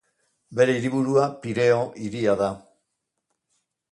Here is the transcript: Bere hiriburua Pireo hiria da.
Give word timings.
Bere 0.59 0.77
hiriburua 0.77 1.25
Pireo 1.43 1.83
hiria 2.05 2.35
da. 2.41 2.49